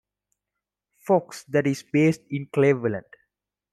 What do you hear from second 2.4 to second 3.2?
Cleveland.